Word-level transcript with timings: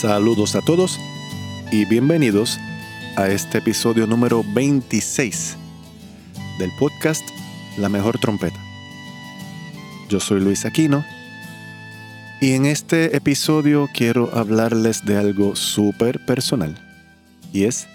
Saludos 0.00 0.54
a 0.54 0.62
todos 0.62 0.98
y 1.70 1.84
bienvenidos 1.84 2.58
a 3.16 3.28
este 3.28 3.58
episodio 3.58 4.06
número 4.06 4.42
26 4.54 5.58
del 6.58 6.70
podcast 6.78 7.22
La 7.76 7.90
Mejor 7.90 8.18
Trompeta. 8.18 8.58
Yo 10.08 10.18
soy 10.18 10.40
Luis 10.40 10.64
Aquino 10.64 11.04
y 12.40 12.52
en 12.52 12.64
este 12.64 13.14
episodio 13.14 13.90
quiero 13.92 14.34
hablarles 14.34 15.04
de 15.04 15.18
algo 15.18 15.54
súper 15.54 16.24
personal 16.24 16.78
y 17.52 17.64
es 17.64 17.86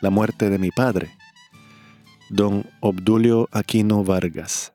la 0.00 0.10
muerte 0.10 0.48
de 0.48 0.60
mi 0.60 0.70
padre, 0.70 1.10
don 2.30 2.64
Obdulio 2.78 3.48
Aquino 3.50 4.04
Vargas. 4.04 4.72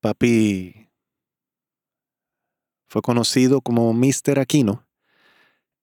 Papi 0.00 0.79
fue 2.90 3.02
conocido 3.02 3.60
como 3.60 3.94
Mr. 3.94 4.40
Aquino 4.40 4.84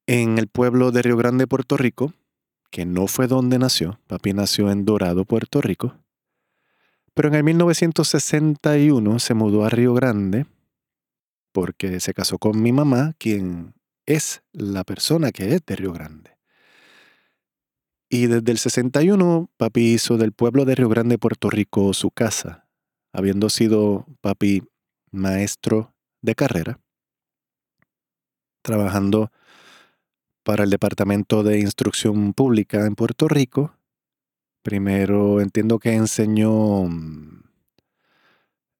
en 0.07 0.38
el 0.38 0.48
pueblo 0.48 0.91
de 0.91 1.02
Río 1.02 1.15
Grande, 1.15 1.48
Puerto 1.48 1.77
Rico, 1.77 2.13
que 2.70 2.85
no 2.85 3.07
fue 3.07 3.27
donde 3.27 3.57
nació. 3.57 4.01
Papi 4.07 4.34
nació 4.34 4.70
en 4.71 4.84
Dorado, 4.84 5.23
Puerto 5.23 5.62
Rico. 5.62 5.95
Pero 7.13 7.29
en 7.29 7.35
el 7.35 7.43
1961 7.45 9.20
se 9.20 9.34
mudó 9.34 9.63
a 9.63 9.70
Río 9.70 9.93
Grande 9.93 10.48
porque 11.54 12.01
se 12.01 12.13
casó 12.13 12.40
con 12.40 12.62
mi 12.62 12.73
mamá, 12.73 13.13
quien 13.17 13.73
es 14.05 14.43
la 14.51 14.84
persona 14.84 15.32
que 15.32 15.55
es 15.55 15.65
de 15.65 15.76
Río 15.77 15.93
Grande. 15.93 16.37
Y 18.10 18.27
desde 18.27 18.51
el 18.51 18.57
61, 18.57 19.49
papi 19.55 19.93
hizo 19.93 20.17
del 20.17 20.34
pueblo 20.34 20.65
de 20.65 20.76
Río 20.76 20.89
Grande, 20.89 21.17
Puerto 21.17 21.49
Rico, 21.49 21.93
su 21.93 22.12
casa, 22.12 22.67
habiendo 23.13 23.49
sido 23.49 24.05
papi 24.20 24.63
maestro 25.10 25.95
de 26.21 26.35
carrera 26.35 26.82
trabajando 28.68 29.32
para 30.43 30.65
el 30.65 30.70
Departamento 30.70 31.41
de 31.41 31.60
Instrucción 31.60 32.34
Pública 32.34 32.85
en 32.85 32.96
Puerto 32.96 33.29
Rico. 33.29 33.77
Primero 34.62 35.40
entiendo 35.40 35.79
que 35.79 35.93
enseñó 35.93 36.84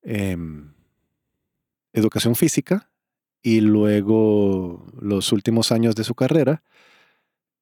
em, 0.02 0.74
educación 1.94 2.36
física 2.36 2.92
y 3.42 3.62
luego 3.62 4.86
los 5.00 5.32
últimos 5.32 5.72
años 5.72 5.96
de 5.96 6.04
su 6.04 6.16
carrera, 6.16 6.64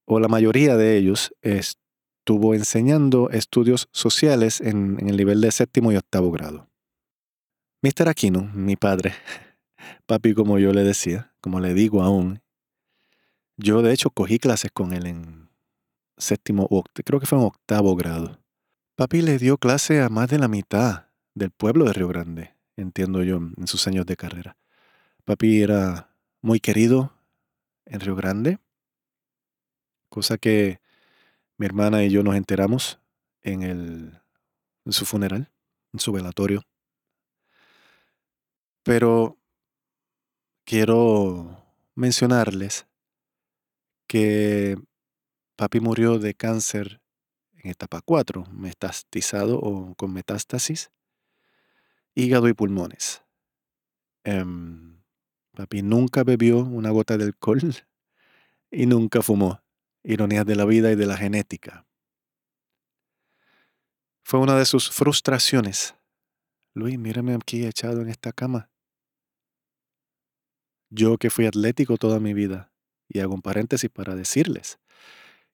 o 0.05 0.19
la 0.19 0.27
mayoría 0.27 0.75
de 0.77 0.97
ellos, 0.97 1.35
estuvo 1.43 2.55
enseñando 2.55 3.29
estudios 3.29 3.87
sociales 3.91 4.61
en 4.61 4.97
el 5.07 5.15
nivel 5.15 5.41
de 5.41 5.51
séptimo 5.51 5.91
y 5.91 5.97
octavo 5.97 6.31
grado. 6.31 6.69
Mr. 7.83 8.09
Aquino, 8.09 8.49
mi 8.55 8.75
padre, 8.77 9.13
papi 10.07 10.33
como 10.33 10.57
yo 10.57 10.73
le 10.73 10.83
decía, 10.83 11.34
como 11.45 11.59
le 11.59 11.75
digo 11.75 12.01
aún. 12.01 12.41
Yo 13.55 13.83
de 13.83 13.93
hecho 13.93 14.09
cogí 14.09 14.39
clases 14.39 14.71
con 14.73 14.93
él 14.93 15.05
en 15.05 15.47
séptimo, 16.17 16.67
creo 17.05 17.19
que 17.19 17.27
fue 17.27 17.37
en 17.37 17.45
octavo 17.45 17.95
grado. 17.95 18.39
Papi 18.95 19.21
le 19.21 19.37
dio 19.37 19.59
clase 19.59 20.01
a 20.01 20.09
más 20.09 20.27
de 20.27 20.39
la 20.39 20.47
mitad 20.47 21.05
del 21.35 21.51
pueblo 21.51 21.85
de 21.85 21.93
Río 21.93 22.07
Grande, 22.07 22.55
entiendo 22.77 23.21
yo, 23.21 23.35
en 23.35 23.67
sus 23.67 23.85
años 23.85 24.07
de 24.07 24.15
carrera. 24.15 24.57
Papi 25.23 25.61
era 25.61 26.09
muy 26.41 26.59
querido 26.59 27.13
en 27.85 27.99
Río 27.99 28.15
Grande, 28.15 28.57
cosa 30.09 30.39
que 30.39 30.81
mi 31.57 31.67
hermana 31.67 32.03
y 32.03 32.09
yo 32.09 32.23
nos 32.23 32.37
enteramos 32.37 32.99
en, 33.43 33.61
el, 33.61 34.19
en 34.83 34.93
su 34.93 35.05
funeral, 35.05 35.51
en 35.93 35.99
su 35.99 36.11
velatorio. 36.11 36.63
Pero 38.81 39.37
quiero 40.65 41.63
mencionarles 41.93 42.87
que 44.07 44.77
papi 45.55 45.79
murió 45.79 46.19
de 46.19 46.33
cáncer 46.33 47.01
en 47.53 47.71
etapa 47.71 48.01
4, 48.01 48.45
metastizado 48.51 49.59
o 49.59 49.95
con 49.95 50.13
metástasis, 50.13 50.91
hígado 52.13 52.47
y 52.49 52.53
pulmones. 52.53 53.23
Em, 54.23 55.01
papi 55.53 55.81
nunca 55.81 56.23
bebió 56.23 56.59
una 56.59 56.89
gota 56.89 57.17
de 57.17 57.25
alcohol 57.25 57.61
y 58.71 58.85
nunca 58.85 59.21
fumó. 59.21 59.61
Ironías 60.03 60.45
de 60.45 60.55
la 60.55 60.65
vida 60.65 60.91
y 60.91 60.95
de 60.95 61.07
la 61.07 61.17
genética. 61.17 61.87
Fue 64.23 64.39
una 64.39 64.55
de 64.55 64.65
sus 64.65 64.91
frustraciones. 64.91 65.95
Luis, 66.75 66.99
mírame 66.99 67.33
aquí 67.33 67.65
echado 67.65 68.01
en 68.01 68.09
esta 68.09 68.31
cama. 68.31 68.69
Yo 70.97 71.17
que 71.17 71.29
fui 71.29 71.45
atlético 71.45 71.97
toda 71.97 72.21
mi 72.21 72.33
vida, 72.33 72.71
y 73.09 73.19
hago 73.19 73.33
un 73.33 73.41
paréntesis 73.41 73.89
para 73.89 74.15
decirles 74.15 74.79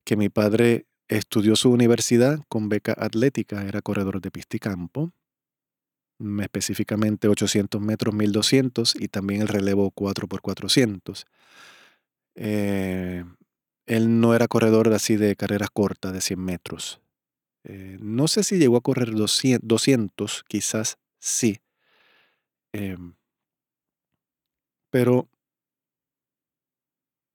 que 0.04 0.16
mi 0.16 0.30
padre 0.30 0.86
estudió 1.08 1.56
su 1.56 1.72
universidad 1.72 2.40
con 2.48 2.70
beca 2.70 2.94
atlética, 2.96 3.64
era 3.64 3.82
corredor 3.82 4.22
de 4.22 4.30
pista 4.30 4.58
y 4.58 4.60
campo, 4.60 5.12
específicamente 6.44 7.28
800 7.28 7.82
metros, 7.82 8.14
1200 8.14 8.96
y 8.96 9.08
también 9.08 9.42
el 9.42 9.48
relevo 9.48 9.90
4x400. 9.92 11.26
Eh, 12.36 13.26
él 13.88 14.22
no 14.22 14.36
era 14.36 14.48
corredor 14.48 14.94
así 14.94 15.16
de 15.16 15.36
carreras 15.36 15.72
cortas 15.72 16.14
de 16.14 16.22
100 16.22 16.40
metros. 16.40 17.02
Eh, 17.64 17.98
no 18.00 18.28
sé 18.28 18.44
si 18.44 18.60
llegó 18.60 18.78
a 18.78 18.82
correr 18.82 19.12
200, 19.16 19.68
200 19.68 20.44
quizás 20.48 21.00
sí. 21.20 21.62
Em, 22.74 23.16
pero 24.92 25.31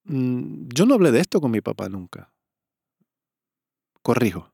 yo 0.09 0.87
no 0.87 0.95
hablé 0.95 1.11
de 1.11 1.21
esto 1.21 1.41
con 1.41 1.51
mi 1.51 1.61
papá 1.61 1.89
nunca. 1.89 2.33
Corrijo. 4.03 4.53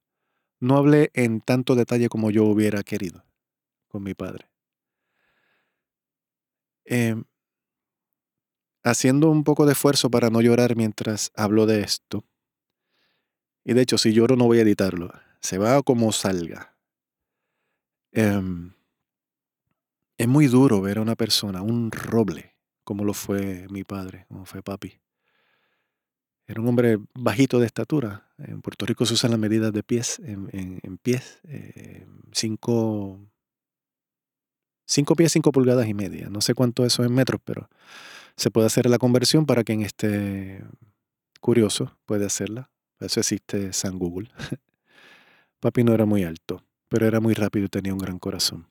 No 0.60 0.76
hablé 0.76 1.10
en 1.14 1.40
tanto 1.40 1.74
detalle 1.74 2.08
como 2.08 2.30
yo 2.30 2.44
hubiera 2.44 2.82
querido 2.82 3.24
con 3.88 4.02
mi 4.02 4.14
padre. 4.14 4.48
Em, 6.84 7.24
haciendo 8.82 9.30
un 9.30 9.44
poco 9.44 9.66
de 9.66 9.72
esfuerzo 9.72 10.10
para 10.10 10.30
no 10.30 10.40
llorar 10.40 10.76
mientras 10.76 11.32
hablo 11.34 11.66
de 11.66 11.82
esto. 11.82 12.24
Y 13.64 13.74
de 13.74 13.82
hecho, 13.82 13.98
si 13.98 14.12
lloro 14.12 14.36
no 14.36 14.46
voy 14.46 14.58
a 14.58 14.62
editarlo. 14.62 15.12
Se 15.40 15.58
va 15.58 15.82
como 15.82 16.12
salga. 16.12 16.76
Em, 18.12 18.72
es 20.16 20.28
muy 20.28 20.46
duro 20.46 20.80
ver 20.80 20.98
a 20.98 21.02
una 21.02 21.16
persona, 21.16 21.62
un 21.62 21.90
roble, 21.90 22.56
como 22.84 23.04
lo 23.04 23.14
fue 23.14 23.66
mi 23.70 23.84
padre, 23.84 24.26
como 24.28 24.46
fue 24.46 24.62
papi. 24.62 25.01
Era 26.46 26.60
un 26.60 26.68
hombre 26.68 26.98
bajito 27.14 27.60
de 27.60 27.66
estatura. 27.66 28.26
En 28.38 28.62
Puerto 28.62 28.84
Rico 28.84 29.06
se 29.06 29.14
usan 29.14 29.30
las 29.30 29.40
medidas 29.40 29.72
de 29.72 29.82
pies, 29.82 30.20
en, 30.24 30.98
pies, 30.98 31.40
eh, 31.44 32.06
cinco, 32.32 33.20
cinco 34.86 35.14
pies, 35.14 35.32
cinco 35.32 35.52
pulgadas 35.52 35.86
y 35.86 35.94
media. 35.94 36.28
No 36.28 36.40
sé 36.40 36.54
cuánto 36.54 36.84
eso 36.84 37.02
es 37.02 37.08
en 37.08 37.14
metros, 37.14 37.40
pero 37.44 37.68
se 38.36 38.50
puede 38.50 38.66
hacer 38.66 38.88
la 38.90 38.98
conversión 38.98 39.46
para 39.46 39.64
quien 39.64 39.82
esté 39.82 40.64
curioso, 41.40 41.96
puede 42.06 42.26
hacerla. 42.26 42.70
eso 43.00 43.20
existe 43.20 43.72
San 43.72 43.98
Google. 43.98 44.30
Papi 45.60 45.84
no 45.84 45.94
era 45.94 46.06
muy 46.06 46.24
alto, 46.24 46.64
pero 46.88 47.06
era 47.06 47.20
muy 47.20 47.34
rápido 47.34 47.66
y 47.66 47.68
tenía 47.68 47.92
un 47.92 47.98
gran 47.98 48.18
corazón. 48.18 48.68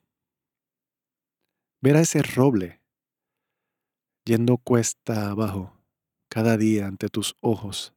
Ver 1.80 1.96
a 1.96 2.00
ese 2.00 2.22
roble 2.22 2.80
yendo 4.24 4.56
cuesta 4.58 5.30
abajo 5.30 5.81
cada 6.32 6.56
día 6.56 6.86
ante 6.86 7.10
tus 7.10 7.36
ojos 7.42 7.92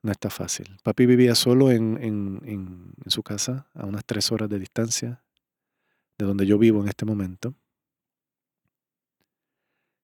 no 0.00 0.12
está 0.12 0.30
fácil. 0.30 0.78
Papi 0.84 1.06
vivía 1.06 1.34
solo 1.34 1.72
en, 1.72 1.98
en, 2.00 2.92
su 3.08 3.24
casa, 3.24 3.66
a 3.74 3.84
unas 3.84 4.04
tres 4.04 4.30
horas 4.30 4.48
de 4.48 4.60
distancia 4.60 5.24
de 6.18 6.24
donde 6.24 6.46
yo 6.46 6.56
vivo 6.56 6.80
en 6.80 6.88
este 6.88 7.04
momento. 7.04 7.56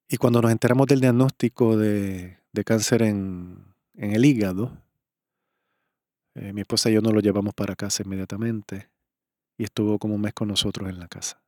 Y 0.08 0.16
cuando 0.16 0.42
nos 0.42 0.50
enteramos 0.50 0.88
del 0.88 1.00
diagnóstico 1.00 1.76
de, 1.76 2.38
de 2.50 2.64
cáncer 2.64 3.02
en, 3.02 3.72
en, 3.94 4.14
el 4.14 4.24
hígado, 4.24 4.76
eh, 6.34 6.52
mi 6.52 6.62
esposa 6.62 6.90
y 6.90 6.94
yo 6.94 7.02
nos 7.02 7.14
lo 7.14 7.20
llevamos 7.20 7.54
para 7.54 7.76
casa 7.76 8.02
inmediatamente 8.04 8.90
y 9.56 9.62
estuvo 9.62 10.00
como 10.00 10.16
un 10.16 10.22
mes 10.22 10.34
con 10.34 10.48
nosotros 10.48 10.88
en 10.88 10.98
la 10.98 11.06
casa. 11.06 11.40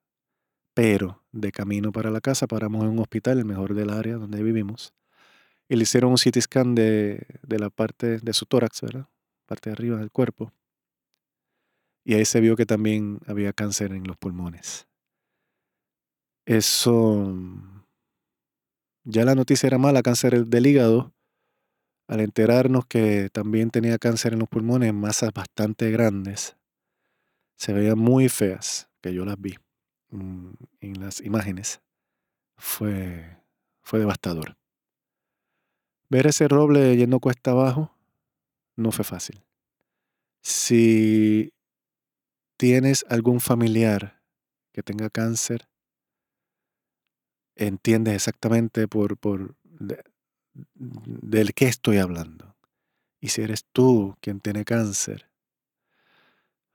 Pero 0.73 1.25
de 1.33 1.51
camino 1.51 1.91
para 1.91 2.13
la 2.13 2.21
casa 2.21 2.47
paramos 2.47 2.85
en 2.85 2.91
un 2.91 3.01
hospital, 3.01 3.39
el 3.39 3.45
mejor 3.45 3.75
del 3.75 3.91
área 3.91 4.19
donde 4.19 4.41
vivimos, 4.45 4.95
Y 5.69 5.77
le 5.77 5.83
hicieron 5.83 6.11
un 6.11 6.17
CT 6.17 6.41
scan 6.41 6.75
de, 6.75 7.27
de 7.43 7.59
la 7.59 7.71
parte 7.71 8.19
de 8.19 8.33
su 8.33 8.47
tórax, 8.47 8.83
¿verdad? 8.83 9.09
Parte 9.47 9.71
de 9.71 9.75
arriba 9.75 9.99
del 9.99 10.11
cuerpo. 10.11 10.53
Y 12.05 12.15
ahí 12.15 12.25
se 12.25 12.41
vio 12.41 12.55
que 12.55 12.67
también 12.67 13.19
había 13.27 13.53
cáncer 13.53 13.93
en 13.93 14.05
los 14.05 14.17
pulmones. 14.17 14.87
Eso, 16.47 17.35
ya 19.03 19.25
la 19.25 19.35
noticia 19.35 19.67
era 19.67 19.79
mala, 19.79 20.03
cáncer 20.03 20.47
del 20.47 20.67
hígado. 20.67 21.13
Al 22.07 22.21
enterarnos 22.21 22.87
que 22.87 23.29
también 23.33 23.71
tenía 23.71 23.99
cáncer 23.99 24.33
en 24.33 24.39
los 24.39 24.49
pulmones, 24.49 24.95
masas 24.95 25.33
bastante 25.33 25.91
grandes, 25.91 26.57
se 27.57 27.73
veían 27.73 27.99
muy 27.99 28.29
feas, 28.29 28.89
que 29.01 29.13
yo 29.13 29.25
las 29.25 29.41
vi 29.41 29.57
mm, 30.11 30.51
en 30.81 31.01
las 31.01 31.21
imágenes. 31.21 31.81
Fue, 32.57 33.39
fue 33.83 33.99
devastador. 33.99 34.57
Ver 36.09 36.27
ese 36.29 36.49
roble 36.49 36.97
yendo 36.97 37.21
cuesta 37.21 37.51
abajo 37.51 37.93
no 38.77 38.93
fue 38.93 39.05
fácil. 39.05 39.43
Si 40.43 41.53
tienes 42.57 43.05
algún 43.09 43.41
familiar 43.41 44.23
que 44.73 44.83
tenga 44.83 45.11
cáncer, 45.11 45.69
entiendes 47.57 48.15
exactamente 48.15 48.87
por, 48.87 49.17
por 49.17 49.57
del 50.75 51.55
qué 51.55 51.67
estoy 51.67 51.99
hablando. 51.99 52.57
Y 53.21 53.29
si 53.29 53.43
eres 53.43 53.65
tú 53.73 54.17
quien 54.21 54.41
tiene 54.41 54.65
cáncer, 54.65 55.29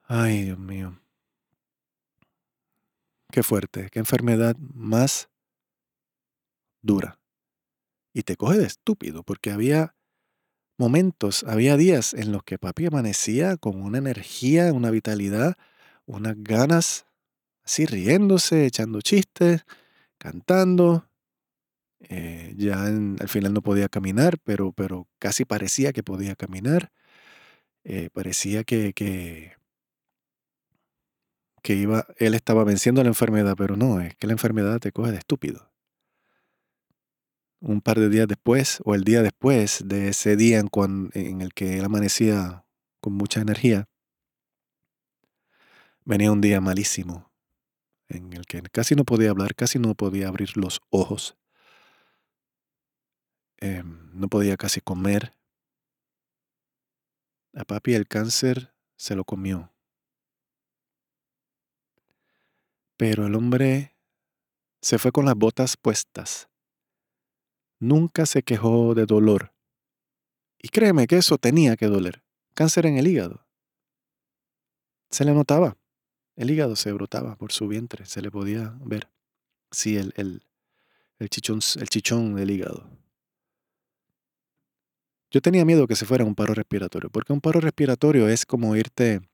ay 0.03 0.43
Dios 0.43 0.59
mío, 0.59 0.99
qué 3.31 3.43
fuerte, 3.43 3.89
qué 3.89 3.99
enfermedad 3.99 4.57
más 4.57 5.29
dura. 6.81 7.20
Y 8.13 8.23
te 8.23 8.35
coge 8.35 8.57
de 8.57 8.65
estúpido, 8.65 9.23
porque 9.23 9.51
había 9.51 9.95
momentos, 10.77 11.43
había 11.43 11.77
días 11.77 12.13
en 12.13 12.31
los 12.31 12.43
que 12.43 12.57
papi 12.57 12.87
amanecía 12.87 13.57
con 13.57 13.81
una 13.81 13.99
energía, 13.99 14.73
una 14.73 14.91
vitalidad, 14.91 15.55
unas 16.05 16.35
ganas, 16.37 17.05
así 17.63 17.85
riéndose, 17.85 18.65
echando 18.65 19.01
chistes, 19.01 19.65
cantando. 20.17 21.07
Eh, 22.09 22.53
ya 22.57 22.85
al 22.85 23.29
final 23.29 23.53
no 23.53 23.61
podía 23.61 23.89
caminar, 23.89 24.37
pero, 24.43 24.71
pero 24.73 25.07
casi 25.19 25.45
parecía 25.45 25.93
que 25.93 26.03
podía 26.03 26.35
caminar. 26.35 26.91
Eh, 27.83 28.09
parecía 28.13 28.63
que, 28.63 28.93
que, 28.93 29.53
que 31.63 31.75
iba, 31.75 32.07
él 32.17 32.33
estaba 32.33 32.63
venciendo 32.63 33.03
la 33.03 33.09
enfermedad, 33.09 33.55
pero 33.57 33.75
no, 33.77 34.01
es 34.01 34.15
que 34.15 34.27
la 34.27 34.33
enfermedad 34.33 34.79
te 34.79 34.91
coge 34.91 35.11
de 35.11 35.17
estúpido. 35.19 35.70
Un 37.61 37.79
par 37.79 37.99
de 37.99 38.09
días 38.09 38.27
después, 38.27 38.79
o 38.85 38.95
el 38.95 39.03
día 39.03 39.21
después 39.21 39.83
de 39.85 40.09
ese 40.09 40.35
día 40.35 40.59
en, 40.59 41.41
el 41.41 41.53
que 41.53 41.77
él 41.77 41.85
amanecía 41.85 42.65
con 42.99 43.13
mucha 43.13 43.39
energía, 43.39 43.87
venía 46.03 46.31
un 46.31 46.41
día 46.41 46.59
malísimo, 46.59 47.31
en 48.09 48.33
el 48.33 48.47
que 48.47 48.63
casi 48.63 48.95
no 48.95 49.05
podía 49.05 49.29
hablar, 49.29 49.53
casi 49.53 49.77
no 49.77 49.93
podía 49.93 50.27
abrir 50.27 50.57
los 50.57 50.81
ojos, 50.89 51.37
em, 53.57 54.09
no 54.11 54.27
podía 54.27 54.57
casi 54.57 54.81
comer. 54.81 55.35
A 57.53 57.63
papi 57.63 57.93
el 57.93 58.07
cáncer 58.07 58.73
se 58.95 59.15
lo 59.15 59.23
comió. 59.23 59.71
Pero 62.97 63.27
el 63.27 63.35
hombre 63.35 63.95
se 64.81 64.97
fue 64.97 65.11
con 65.11 65.25
las 65.25 65.35
botas 65.35 65.77
puestas. 65.77 66.50
Nunca 67.81 68.27
se 68.27 68.43
quejó 68.43 68.93
de 68.93 69.07
dolor. 69.07 69.55
Y 70.59 70.69
créeme 70.69 71.07
que 71.07 71.17
eso 71.17 71.39
tenía 71.39 71.75
que 71.75 71.87
doler. 71.87 72.23
Cáncer 72.53 72.85
en 72.85 72.99
el 72.99 73.07
hígado. 73.07 73.47
Se 75.09 75.25
le 75.25 75.33
notaba. 75.33 75.75
El 76.35 76.51
hígado 76.51 76.75
se 76.75 76.91
brotaba 76.91 77.35
por 77.37 77.51
su 77.51 77.67
vientre, 77.67 78.05
se 78.05 78.21
le 78.21 78.29
podía 78.29 78.77
ver. 78.81 79.09
Sí, 79.71 79.97
el, 79.97 80.13
el, 80.15 80.45
el, 81.17 81.29
chichón, 81.29 81.59
el 81.79 81.89
chichón 81.89 82.35
del 82.35 82.51
hígado. 82.51 82.87
Yo 85.31 85.41
tenía 85.41 85.65
miedo 85.65 85.87
que 85.87 85.95
se 85.95 86.05
fuera 86.05 86.23
un 86.23 86.35
paro 86.35 86.53
respiratorio, 86.53 87.09
porque 87.09 87.33
un 87.33 87.41
paro 87.41 87.61
respiratorio 87.61 88.29
es 88.29 88.45
como 88.45 88.75
irte, 88.75 89.27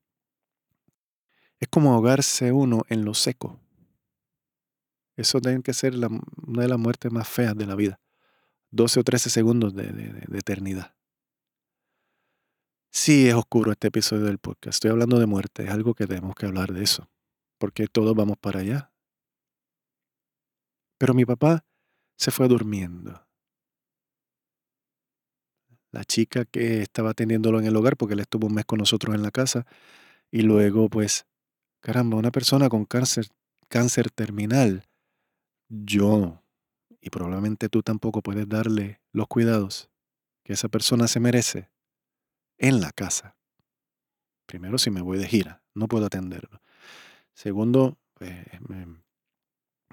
es 1.60 1.68
como 1.68 1.92
ahogarse 1.92 2.50
uno 2.50 2.80
en 2.88 3.04
lo 3.04 3.12
seco. 3.12 3.60
Eso 5.16 5.38
tiene 5.38 5.62
que 5.62 5.74
ser 5.74 5.94
una 5.96 6.62
de 6.62 6.68
las 6.68 6.78
muertes 6.78 7.12
más 7.12 7.28
feas 7.28 7.54
de 7.54 7.66
la 7.66 7.74
vida. 7.74 8.00
12 8.70 9.00
o 9.00 9.04
13 9.04 9.30
segundos 9.30 9.74
de, 9.74 9.84
de 9.92 10.38
eternidad. 10.38 10.94
Sí, 12.90 13.28
es 13.28 13.34
oscuro 13.34 13.72
este 13.72 13.88
episodio 13.88 14.24
del 14.24 14.38
podcast. 14.38 14.76
Estoy 14.76 14.90
hablando 14.90 15.18
de 15.18 15.26
muerte, 15.26 15.64
es 15.64 15.70
algo 15.70 15.94
que 15.94 16.06
tenemos 16.06 16.34
que 16.34 16.46
hablar 16.46 16.72
de 16.72 16.82
eso, 16.82 17.08
porque 17.58 17.86
todos 17.86 18.14
vamos 18.14 18.38
para 18.38 18.60
allá. 18.60 18.92
Pero 20.98 21.14
mi 21.14 21.24
papá 21.24 21.64
se 22.16 22.30
fue 22.30 22.48
durmiendo. 22.48 23.24
La 25.90 26.04
chica 26.04 26.44
que 26.44 26.82
estaba 26.82 27.10
atendiéndolo 27.10 27.60
en 27.60 27.66
el 27.66 27.76
hogar, 27.76 27.96
porque 27.96 28.14
él 28.14 28.20
estuvo 28.20 28.46
un 28.46 28.54
mes 28.54 28.64
con 28.64 28.78
nosotros 28.78 29.14
en 29.14 29.22
la 29.22 29.30
casa, 29.30 29.66
y 30.30 30.42
luego, 30.42 30.90
pues, 30.90 31.26
caramba, 31.80 32.18
una 32.18 32.30
persona 32.30 32.68
con 32.68 32.84
cáncer, 32.84 33.28
cáncer 33.68 34.10
terminal, 34.10 34.84
yo, 35.68 36.42
y 37.08 37.10
probablemente 37.10 37.70
tú 37.70 37.82
tampoco 37.82 38.20
puedes 38.20 38.46
darle 38.46 39.00
los 39.12 39.28
cuidados 39.28 39.88
que 40.44 40.52
esa 40.52 40.68
persona 40.68 41.08
se 41.08 41.20
merece 41.20 41.70
en 42.58 42.82
la 42.82 42.92
casa. 42.92 43.34
Primero, 44.44 44.76
si 44.76 44.90
me 44.90 45.00
voy 45.00 45.16
de 45.16 45.26
gira, 45.26 45.62
no 45.74 45.88
puedo 45.88 46.04
atenderlo. 46.04 46.60
Segundo, 47.32 47.96
pues, 48.12 48.34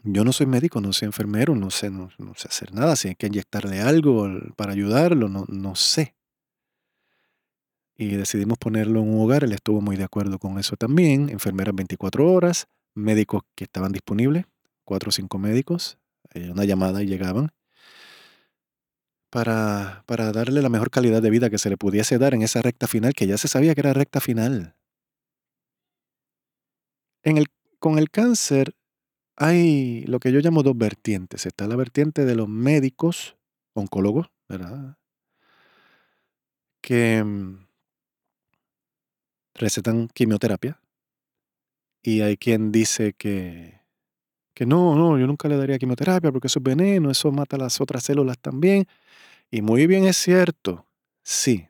yo 0.04 0.26
no 0.26 0.34
soy 0.34 0.46
médico, 0.46 0.82
no 0.82 0.92
soy 0.92 1.06
enfermero, 1.06 1.56
no 1.56 1.70
sé, 1.70 1.90
no, 1.90 2.10
sé 2.36 2.50
hacer 2.50 2.74
nada. 2.74 2.98
Si 2.98 3.08
hay 3.08 3.16
que 3.16 3.28
inyectarle 3.28 3.80
algo 3.80 4.28
para 4.58 4.74
ayudarlo, 4.74 5.30
no, 5.30 5.46
no 5.48 5.76
sé. 5.76 6.16
Y 7.96 8.10
decidimos 8.18 8.58
ponerlo 8.58 9.00
en 9.00 9.08
un 9.08 9.22
hogar, 9.22 9.46
él 9.46 9.54
estuvo 9.54 9.80
muy 9.80 9.96
de 9.96 10.04
acuerdo 10.04 10.38
con 10.38 10.60
eso 10.60 10.76
también. 10.76 11.30
Enfermeras 11.30 11.74
24 11.76 12.30
horas, 12.30 12.68
médicos 12.94 13.44
que 13.56 13.64
estaban 13.64 13.94
disponibles, 13.94 14.46
cuatro 14.84 15.10
o 15.10 15.12
cinco 15.14 15.38
médicos, 15.38 15.98
eh, 15.98 16.05
una 16.52 16.66
llamada 16.66 17.02
y 17.02 17.08
llegaban 17.08 17.52
para, 19.30 20.04
para 20.06 20.32
darle 20.32 20.62
la 20.62 20.70
mejor 20.70 20.90
calidad 20.92 21.22
de 21.22 21.30
vida 21.30 21.50
que 21.50 21.58
se 21.58 21.70
le 21.70 21.78
pudiese 21.78 22.18
dar 22.18 22.34
en 22.34 22.42
esa 22.42 22.62
recta 22.62 22.88
final, 22.88 23.14
que 23.14 23.28
ya 23.28 23.38
se 23.38 23.48
sabía 23.48 23.76
que 23.76 23.82
era 23.82 23.94
recta 23.94 24.22
final. 24.22 24.76
En 27.24 27.38
el, 27.38 27.48
con 27.80 27.98
el 27.98 28.10
cáncer 28.10 28.76
hay 29.36 30.04
lo 30.06 30.20
que 30.20 30.32
yo 30.32 30.40
llamo 30.40 30.64
dos 30.64 30.78
vertientes. 30.78 31.46
Está 31.46 31.68
la 31.68 31.76
vertiente 31.76 32.26
de 32.26 32.36
los 32.36 32.48
médicos, 32.48 33.36
oncólogos, 33.74 34.32
¿verdad? 34.48 34.98
Que 36.82 37.24
mm, 37.24 37.68
recetan 39.56 40.08
quimioterapia. 40.08 40.80
Y 42.02 42.22
hay 42.22 42.38
quien 42.38 42.72
dice 42.72 43.14
que, 43.14 43.82
que 44.56 44.66
no, 44.66 44.96
no, 44.96 45.20
yo 45.20 45.28
nunca 45.28 45.50
le 45.50 45.58
daría 45.58 45.78
quimioterapia 45.78 46.32
porque 46.32 46.48
eso 46.48 46.60
es 46.60 46.64
veneno, 46.64 47.12
eso 47.12 47.30
mata 47.32 47.58
las 47.58 47.80
otras 47.82 48.04
células 48.04 48.40
también. 48.40 48.88
Y 49.52 49.62
muy 49.62 49.86
bien 49.86 50.06
es 50.06 50.16
cierto, 50.16 50.88
sí. 51.24 51.68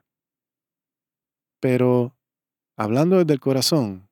Pero 1.60 2.16
hablando 2.78 3.18
desde 3.18 3.34
el 3.34 3.40
corazón, 3.40 4.08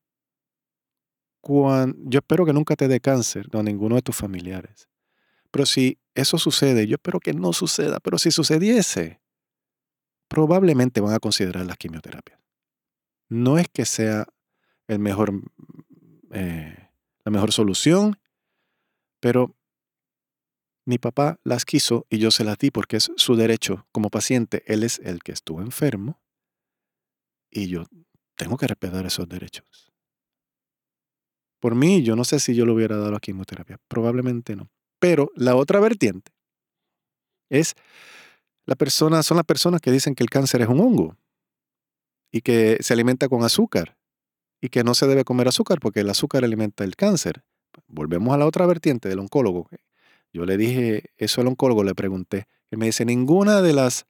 yo 1.45 2.19
espero 2.19 2.45
que 2.45 2.53
nunca 2.53 2.75
te 2.75 2.87
dé 2.87 2.99
cáncer 2.99 3.47
a 3.53 3.61
ninguno 3.61 3.95
de 3.95 4.01
tus 4.01 4.15
familiares. 4.15 4.89
Pero 5.51 5.67
si 5.67 5.99
eso 6.15 6.39
sucede, 6.39 6.87
yo 6.87 6.95
espero 6.95 7.19
que 7.19 7.33
no 7.33 7.53
suceda, 7.53 7.99
pero 7.99 8.17
si 8.17 8.31
sucediese, 8.31 9.21
probablemente 10.27 10.99
van 10.99 11.13
a 11.13 11.19
considerar 11.19 11.65
las 11.65 11.77
quimioterapias. 11.77 12.39
No 13.29 13.59
es 13.59 13.67
que 13.71 13.85
sea 13.85 14.25
el 14.87 14.97
mejor, 14.97 15.31
eh, 16.31 16.89
la 17.23 17.31
mejor 17.31 17.51
solución, 17.51 18.17
pero 19.23 19.55
mi 20.85 20.97
papá 20.97 21.39
las 21.45 21.63
quiso 21.63 22.05
y 22.09 22.17
yo 22.17 22.29
se 22.29 22.43
las 22.43 22.57
di 22.57 22.71
porque 22.71 22.97
es 22.97 23.09
su 23.15 23.37
derecho 23.37 23.87
como 23.93 24.09
paciente. 24.09 24.63
Él 24.65 24.83
es 24.83 24.99
el 24.99 25.23
que 25.23 25.31
estuvo 25.31 25.61
enfermo 25.61 26.21
y 27.49 27.69
yo 27.69 27.85
tengo 28.35 28.57
que 28.57 28.67
respetar 28.67 29.05
esos 29.05 29.29
derechos. 29.29 29.93
Por 31.61 31.73
mí, 31.73 32.03
yo 32.03 32.17
no 32.17 32.25
sé 32.25 32.37
si 32.41 32.53
yo 32.53 32.65
le 32.65 32.73
hubiera 32.73 32.97
dado 32.97 33.11
la 33.11 33.21
quimioterapia. 33.21 33.79
Probablemente 33.87 34.57
no. 34.57 34.69
Pero 34.99 35.31
la 35.37 35.55
otra 35.55 35.79
vertiente 35.79 36.33
es 37.49 37.75
la 38.65 38.75
persona, 38.75 39.23
son 39.23 39.37
las 39.37 39.45
personas 39.45 39.79
que 39.79 39.91
dicen 39.93 40.15
que 40.15 40.23
el 40.23 40.29
cáncer 40.29 40.63
es 40.63 40.67
un 40.67 40.81
hongo 40.81 41.15
y 42.29 42.41
que 42.41 42.77
se 42.81 42.91
alimenta 42.91 43.29
con 43.29 43.45
azúcar 43.45 43.97
y 44.61 44.67
que 44.67 44.83
no 44.83 44.93
se 44.93 45.07
debe 45.07 45.23
comer 45.23 45.47
azúcar 45.47 45.79
porque 45.79 46.01
el 46.01 46.09
azúcar 46.09 46.43
alimenta 46.43 46.83
el 46.83 46.97
cáncer. 46.97 47.45
Volvemos 47.87 48.33
a 48.33 48.37
la 48.37 48.45
otra 48.45 48.65
vertiente 48.65 49.09
del 49.09 49.19
oncólogo 49.19 49.69
yo 50.33 50.45
le 50.45 50.57
dije 50.57 51.11
eso 51.17 51.41
al 51.41 51.47
oncólogo, 51.47 51.83
le 51.83 51.93
pregunté, 51.93 52.47
Él 52.71 52.79
me 52.79 52.87
dice, 52.87 53.05
ninguna 53.05 53.61
de 53.61 53.73
las 53.73 54.07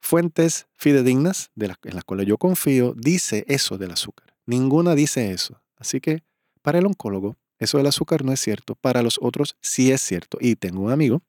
fuentes 0.00 0.66
fidedignas 0.76 1.50
de 1.54 1.68
las, 1.68 1.76
en 1.84 1.94
las 1.94 2.04
cuales 2.04 2.26
yo 2.26 2.38
confío 2.38 2.94
dice 2.96 3.44
eso 3.46 3.76
del 3.76 3.90
azúcar. 3.90 4.34
Ninguna 4.46 4.94
dice 4.94 5.32
eso. 5.32 5.60
Así 5.76 6.00
que 6.00 6.22
para 6.62 6.78
el 6.78 6.86
oncólogo, 6.86 7.36
eso 7.58 7.76
del 7.76 7.86
azúcar 7.86 8.24
no 8.24 8.32
es 8.32 8.40
cierto. 8.40 8.76
Para 8.76 9.02
los 9.02 9.18
otros 9.20 9.56
sí 9.60 9.92
es 9.92 10.00
cierto. 10.00 10.38
Y 10.40 10.56
tengo 10.56 10.80
un 10.80 10.90
amigo 10.90 11.22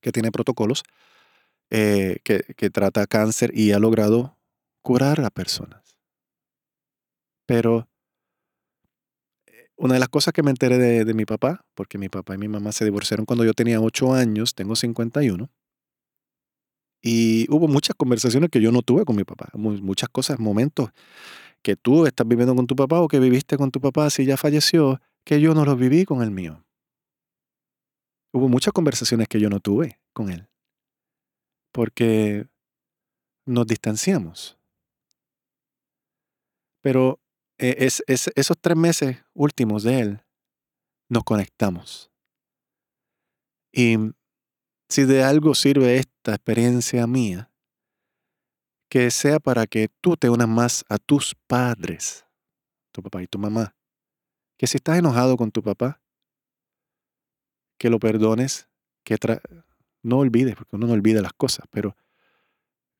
que 0.00 0.12
tiene 0.12 0.32
protocolos 0.32 0.82
eh, 1.68 2.18
que, 2.24 2.70
trata 2.70 3.06
cáncer 3.06 3.52
y 3.54 3.72
ha 3.72 3.78
logrado 3.78 4.38
curar 4.80 5.20
a 5.20 5.30
personas. 5.30 5.98
Pero 7.44 7.88
una 9.76 9.94
de 9.94 10.00
las 10.00 10.08
cosas 10.08 10.32
que 10.32 10.42
me 10.42 10.50
enteré 10.50 10.78
de, 10.78 11.14
mi 11.14 11.24
papá, 11.24 11.64
porque 11.74 11.98
mi 11.98 12.08
papá 12.08 12.34
y 12.34 12.38
mi 12.38 12.48
mamá 12.48 12.72
se 12.72 12.84
divorciaron 12.84 13.26
cuando 13.26 13.44
yo 13.44 13.54
tenía 13.54 13.80
8 13.80 14.14
años, 14.14 14.54
tengo 14.54 14.76
51, 14.76 15.50
y 17.02 17.46
hubo 17.50 17.66
muchas 17.66 17.96
conversaciones 17.96 18.50
que 18.50 18.60
yo 18.60 18.72
no 18.72 18.82
tuve 18.82 19.04
con 19.04 19.16
mi 19.16 19.24
papá, 19.24 19.48
muchas 19.54 20.08
cosas, 20.10 20.38
momentos 20.38 20.90
que 21.62 21.76
tú 21.76 22.06
estás 22.06 22.26
viviendo 22.26 22.54
con 22.54 22.66
tu 22.66 22.76
papá 22.76 23.00
o 23.00 23.08
que 23.08 23.20
viviste 23.20 23.56
con 23.56 23.70
tu 23.70 23.80
papá 23.80 24.10
si 24.10 24.24
ya 24.24 24.36
falleció, 24.36 25.00
que 25.24 25.40
yo 25.40 25.54
no 25.54 25.64
los 25.64 25.78
viví 25.78 26.04
con 26.04 26.22
el 26.22 26.30
mío. 26.30 26.64
Hubo 28.32 28.48
muchas 28.48 28.72
conversaciones 28.72 29.28
que 29.28 29.40
yo 29.40 29.50
no 29.50 29.60
tuve 29.60 29.98
con 30.12 30.30
él, 30.30 30.48
porque 31.72 32.46
nos 33.46 33.66
distanciamos. 33.66 34.58
Pero 36.82 37.20
eh, 37.60 37.76
es, 37.78 38.02
es, 38.06 38.30
esos 38.36 38.56
tres 38.58 38.76
meses 38.76 39.18
últimos 39.34 39.82
de 39.82 40.00
él, 40.00 40.24
nos 41.10 41.24
conectamos. 41.24 42.10
Y 43.70 43.96
si 44.88 45.04
de 45.04 45.22
algo 45.22 45.54
sirve 45.54 45.98
esta 45.98 46.34
experiencia 46.34 47.06
mía, 47.06 47.52
que 48.88 49.10
sea 49.10 49.38
para 49.38 49.66
que 49.66 49.88
tú 50.00 50.16
te 50.16 50.30
unas 50.30 50.48
más 50.48 50.84
a 50.88 50.98
tus 50.98 51.36
padres, 51.46 52.26
tu 52.92 53.02
papá 53.02 53.22
y 53.22 53.26
tu 53.26 53.38
mamá. 53.38 53.76
Que 54.56 54.66
si 54.66 54.78
estás 54.78 54.98
enojado 54.98 55.36
con 55.36 55.52
tu 55.52 55.62
papá, 55.62 56.00
que 57.78 57.90
lo 57.90 57.98
perdones, 57.98 58.68
que 59.04 59.16
no 60.02 60.18
olvides, 60.18 60.56
porque 60.56 60.76
uno 60.76 60.86
no 60.86 60.94
olvida 60.94 61.20
las 61.20 61.34
cosas, 61.34 61.66
pero 61.70 61.94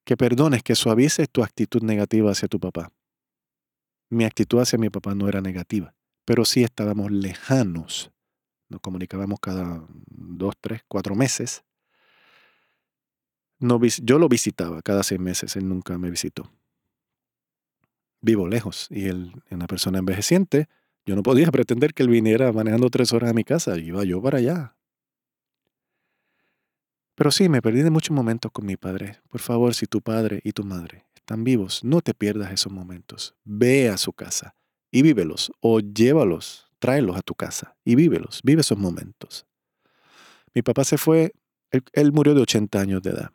que 0.05 0.17
perdones, 0.17 0.63
que 0.63 0.75
suavices 0.75 1.31
tu 1.31 1.43
actitud 1.43 1.83
negativa 1.83 2.31
hacia 2.31 2.47
tu 2.47 2.61
papá. 2.61 2.93
Mi 4.11 4.25
actitud 4.25 4.61
hacia 4.61 4.79
mi 4.79 4.91
papá 4.91 5.15
no 5.15 5.29
era 5.29 5.41
negativa, 5.41 5.95
pero 6.25 6.45
sí 6.45 6.63
estábamos 6.63 7.11
lejanos. 7.11 8.11
Nos 8.69 8.81
comunicábamos 8.81 9.41
cada 9.41 9.87
dos, 10.07 10.55
tres, 10.61 10.83
cuatro 10.87 11.15
meses 11.15 11.65
yo 14.03 14.19
lo 14.19 14.29
visitaba 14.29 14.83
cada 14.83 15.03
seis 15.03 15.21
meses, 15.21 15.57
él 15.57 15.69
nunca 15.69 15.99
me 15.99 16.11
visitó. 16.11 16.51
Vivo 18.23 18.49
lejos 18.49 18.87
y 18.91 19.07
él 19.07 19.33
una 19.51 19.67
persona 19.67 19.99
envejeciente. 19.99 20.69
Yo 21.07 21.17
no 21.17 21.23
podía 21.23 21.47
pretender 21.53 21.95
que 21.95 22.03
él 22.03 22.09
viniera 22.09 22.53
manejando 22.53 22.91
tres 22.91 23.13
horas 23.13 23.31
a 23.31 23.35
mi 23.35 23.45
casa, 23.45 23.79
iba 23.79 24.05
yo 24.05 24.23
para 24.23 24.39
allá. 24.39 24.77
Pero 27.15 27.31
sí, 27.31 27.49
me 27.51 27.61
perdí 27.61 27.83
de 27.83 27.91
muchos 27.91 28.15
momentos 28.15 28.51
con 28.51 28.65
mi 28.65 28.77
padre. 28.77 29.21
Por 29.29 29.41
favor, 29.41 29.75
si 29.75 29.87
tu 29.87 30.01
padre 30.01 30.41
y 30.43 30.53
tu 30.53 30.65
madre 30.65 31.05
están 31.21 31.45
vivos, 31.45 31.85
no 31.85 32.01
te 32.01 32.15
pierdas 32.15 32.53
esos 32.53 32.73
momentos. 32.73 33.35
Ve 33.45 33.89
a 33.89 33.97
su 33.97 34.13
casa 34.13 34.57
y 34.91 35.03
vívelos 35.03 35.53
o 35.61 35.81
llévalos, 35.81 36.69
tráelos 36.79 37.17
a 37.17 37.23
tu 37.23 37.35
casa 37.35 37.77
y 37.85 37.95
vívelos, 37.95 38.41
vive 38.43 38.63
esos 38.63 38.79
momentos. 38.79 39.47
Mi 40.55 40.63
papá 40.63 40.85
se 40.85 40.99
fue, 40.99 41.33
él, 41.71 42.13
murió 42.13 42.35
de 42.35 42.43
80 42.43 42.81
años 42.81 43.03
de 43.03 43.11
edad 43.11 43.33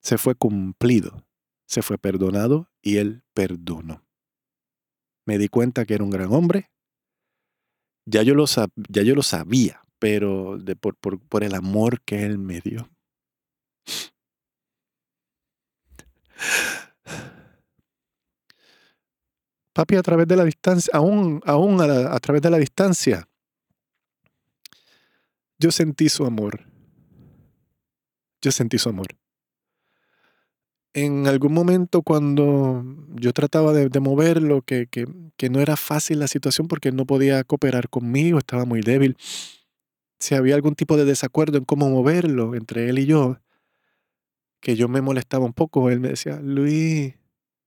se 0.00 0.18
fue 0.18 0.34
cumplido, 0.34 1.26
se 1.66 1.82
fue 1.82 1.98
perdonado 1.98 2.70
y 2.82 2.96
él 2.96 3.22
perdonó. 3.34 4.04
Me 5.26 5.38
di 5.38 5.48
cuenta 5.48 5.84
que 5.84 5.94
era 5.94 6.04
un 6.04 6.10
gran 6.10 6.32
hombre. 6.32 6.70
Ya 8.06 8.22
yo 8.22 8.34
lo, 8.34 8.46
sabía, 8.46 9.82
pero 9.98 10.58
por, 10.80 10.96
por 10.96 11.44
el 11.44 11.54
amor 11.54 12.00
que 12.02 12.24
él 12.24 12.38
me 12.38 12.60
dio. 12.60 12.90
Papi, 19.72 19.96
a 19.96 20.02
través 20.02 20.26
de 20.26 20.36
la 20.36 20.44
distancia, 20.44 20.90
aún, 20.94 21.40
aún 21.44 21.80
a, 21.80 22.14
a 22.14 22.18
través 22.18 22.42
de 22.42 22.50
la 22.50 22.58
distancia, 22.58 23.28
yo 25.58 25.70
sentí 25.70 26.08
su 26.08 26.24
amor. 26.24 26.64
Yo 28.42 28.50
sentí 28.50 28.78
su 28.78 28.88
amor 28.88 29.08
en 30.92 31.26
algún 31.26 31.52
momento 31.52 32.02
cuando 32.02 32.84
yo 33.14 33.32
trataba 33.32 33.72
de, 33.72 34.00
moverlo, 34.00 34.62
que, 34.62 34.86
que, 34.88 35.06
que, 35.36 35.50
no 35.50 35.60
era 35.60 35.76
fácil 35.76 36.18
la 36.18 36.28
situación 36.28 36.68
porque 36.68 36.90
no 36.92 37.06
podía 37.06 37.44
cooperar 37.44 37.88
conmigo, 37.88 38.38
estaba 38.38 38.64
muy 38.64 38.80
débil, 38.80 39.16
si 40.18 40.34
había 40.34 40.54
algún 40.54 40.74
tipo 40.74 40.96
de 40.96 41.04
desacuerdo 41.04 41.58
en 41.58 41.64
cómo 41.64 41.88
moverlo 41.88 42.54
entre 42.54 42.88
él 42.88 42.98
y 42.98 43.06
yo, 43.06 43.38
que 44.60 44.76
yo 44.76 44.88
me 44.88 45.00
molestaba 45.00 45.44
un 45.44 45.52
poco, 45.52 45.90
él 45.90 46.00
me 46.00 46.08
decía, 46.08 46.40
Luis, 46.42 47.14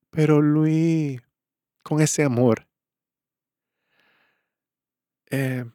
pero 0.09 0.41
Luis, 0.41 1.21
con 1.83 2.01
ese 2.01 2.23
amor. 2.23 2.67
Eh, 5.29 5.65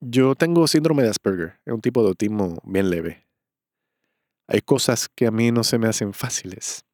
yo 0.00 0.34
tengo 0.34 0.66
síndrome 0.66 1.02
de 1.02 1.10
Asperger, 1.10 1.60
es 1.64 1.72
un 1.72 1.80
tipo 1.80 2.02
de 2.02 2.08
autismo 2.08 2.58
bien 2.64 2.90
leve. 2.90 3.26
Hay 4.46 4.60
cosas 4.60 5.08
que 5.08 5.26
a 5.26 5.30
mí 5.30 5.50
no 5.50 5.64
se 5.64 5.78
me 5.78 5.88
hacen 5.88 6.12
fáciles. 6.12 6.84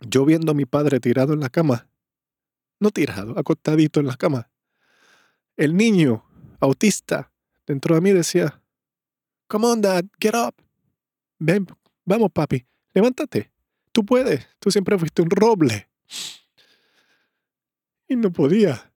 Yo 0.00 0.24
viendo 0.24 0.52
a 0.52 0.54
mi 0.54 0.64
padre 0.64 1.00
tirado 1.00 1.32
en 1.32 1.40
la 1.40 1.48
cama, 1.48 1.88
no 2.80 2.90
tirado, 2.90 3.38
acostadito 3.38 4.00
en 4.00 4.06
la 4.06 4.16
cama, 4.16 4.50
el 5.56 5.76
niño 5.76 6.24
autista 6.60 7.32
dentro 7.66 7.94
de 7.94 8.00
mí 8.00 8.12
decía, 8.12 8.62
Come 9.46 9.66
on, 9.66 9.80
dad, 9.80 10.04
get 10.18 10.34
up. 10.34 10.54
Ven, 11.38 11.66
vamos, 12.04 12.30
papi, 12.32 12.66
levántate. 12.94 13.52
Tú 13.92 14.04
puedes, 14.04 14.48
tú 14.58 14.70
siempre 14.70 14.98
fuiste 14.98 15.22
un 15.22 15.30
roble. 15.30 15.88
Y 18.12 18.16
no 18.16 18.30
podía. 18.30 18.92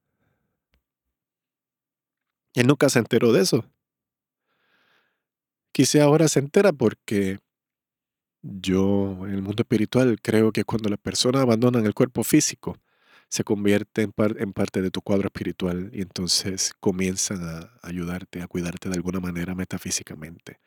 Él 2.52 2.66
nunca 2.66 2.90
se 2.90 2.98
enteró 2.98 3.32
de 3.32 3.40
eso. 3.40 3.64
Quizá 5.72 6.02
ahora 6.02 6.28
se 6.28 6.38
entera 6.38 6.70
porque 6.74 7.38
yo, 8.42 9.26
en 9.26 9.30
el 9.30 9.40
mundo 9.40 9.62
espiritual, 9.62 10.20
creo 10.20 10.52
que 10.52 10.64
cuando 10.64 10.90
las 10.90 10.98
personas 10.98 11.40
abandonan 11.40 11.86
el 11.86 11.94
cuerpo 11.94 12.24
físico, 12.24 12.76
se 13.30 13.42
convierte 13.42 14.02
en, 14.02 14.12
en, 14.38 14.52
parte 14.52 14.82
de 14.82 14.90
tu 14.90 15.00
cuadro 15.00 15.28
espiritual 15.28 15.88
y 15.94 16.02
entonces 16.02 16.74
comienzan 16.78 17.42
a 17.42 17.70
ayudarte, 17.82 18.42
a 18.42 18.48
cuidarte 18.48 18.90
de 18.90 18.96
alguna 18.96 19.20
manera 19.20 19.54
metafísicamente. 19.54 20.60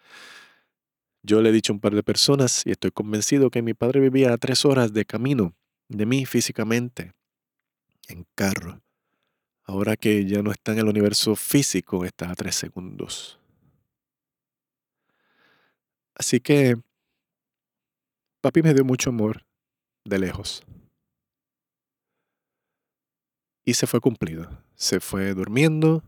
Yo 1.22 1.44
le 1.44 1.50
he 1.50 1.52
dicho 1.52 1.72
a 1.72 1.76
un 1.76 1.82
par 1.82 1.94
de 1.94 2.02
personas 2.02 2.66
y 2.66 2.72
estoy 2.72 2.90
convencido 2.90 3.52
que 3.52 3.62
mi 3.62 3.76
padre 3.76 4.00
vivía 4.00 4.34
a 4.34 4.38
tres 4.38 4.66
horas 4.66 4.92
de 4.92 5.06
camino 5.06 5.54
de 5.88 6.08
mí 6.08 6.26
físicamente, 6.26 7.14
en 8.10 8.26
carro. 8.36 8.82
Ahora 9.64 9.96
que 9.96 10.26
ya 10.26 10.42
no 10.42 10.52
está 10.52 10.74
en 10.74 10.80
el 10.80 10.88
universo 10.88 11.36
físico, 11.36 12.04
está 12.04 12.32
a 12.32 12.36
tres 12.36 12.56
segundos. 12.56 13.40
Así 16.16 16.40
que 16.40 16.76
Papi 18.42 18.62
me 18.62 18.74
dio 18.74 18.84
mucho 18.84 19.10
amor 19.10 19.46
de 20.06 20.20
lejos. 20.20 20.64
Y 23.66 23.74
se 23.74 23.86
fue 23.86 24.00
cumplido. 24.00 24.64
Se 24.76 25.00
fue 25.00 25.34
durmiendo. 25.34 26.04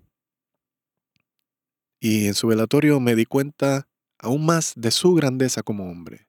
Y 2.00 2.28
en 2.28 2.34
su 2.34 2.48
velatorio 2.48 3.00
me 3.00 3.16
di 3.16 3.26
cuenta 3.26 3.88
aún 4.18 4.46
más 4.46 4.74
de 4.76 4.92
su 4.92 5.14
grandeza 5.14 5.62
como 5.62 5.90
hombre. 5.90 6.28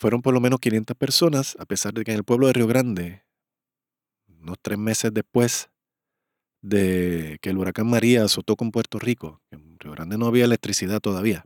Fueron 0.00 0.22
por 0.22 0.34
lo 0.34 0.40
menos 0.40 0.60
500 0.60 0.96
personas, 0.96 1.56
a 1.58 1.66
pesar 1.66 1.92
de 1.92 2.04
que 2.04 2.12
en 2.12 2.18
el 2.18 2.24
pueblo 2.24 2.46
de 2.46 2.54
Río 2.54 2.66
Grande, 2.66 3.24
unos 4.48 4.58
tres 4.60 4.78
meses 4.78 5.12
después 5.12 5.70
de 6.60 7.38
que 7.40 7.50
el 7.50 7.58
huracán 7.58 7.88
María 7.88 8.24
azotó 8.24 8.56
con 8.56 8.72
Puerto 8.72 8.98
Rico, 8.98 9.40
en 9.50 9.78
Río 9.78 9.92
Grande 9.92 10.18
no 10.18 10.26
había 10.26 10.44
electricidad 10.44 11.00
todavía 11.00 11.44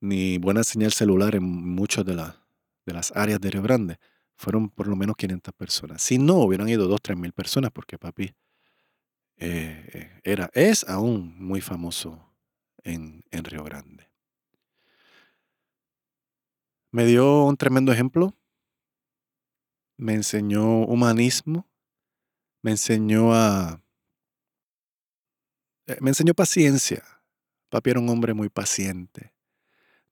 ni 0.00 0.38
buena 0.38 0.64
señal 0.64 0.92
celular 0.92 1.34
en 1.34 1.44
muchas 1.44 2.04
de, 2.04 2.14
de 2.14 2.92
las 2.92 3.14
áreas 3.14 3.40
de 3.40 3.50
Río 3.50 3.62
Grande. 3.62 3.98
Fueron 4.34 4.70
por 4.70 4.86
lo 4.86 4.96
menos 4.96 5.16
500 5.16 5.54
personas. 5.54 6.02
Si 6.02 6.18
no, 6.18 6.36
hubieran 6.36 6.68
ido 6.68 6.88
2, 6.88 7.00
3 7.02 7.18
mil 7.18 7.32
personas 7.32 7.70
porque 7.70 7.98
papi 7.98 8.32
eh, 9.36 10.18
era, 10.22 10.50
es 10.54 10.88
aún 10.88 11.34
muy 11.38 11.60
famoso 11.60 12.32
en, 12.82 13.22
en 13.30 13.44
Río 13.44 13.62
Grande. 13.64 14.08
Me 16.92 17.04
dio 17.04 17.44
un 17.44 17.56
tremendo 17.56 17.92
ejemplo. 17.92 18.34
Me 20.00 20.14
enseñó 20.14 20.84
humanismo. 20.86 21.68
Me 22.62 22.72
enseñó 22.72 23.34
a... 23.34 23.82
Eh, 25.86 25.98
me 26.00 26.10
enseñó 26.10 26.34
paciencia. 26.34 27.04
Papi 27.68 27.90
era 27.90 28.00
un 28.00 28.08
hombre 28.08 28.34
muy 28.34 28.48
paciente 28.48 29.32